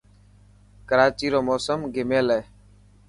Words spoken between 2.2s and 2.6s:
هي.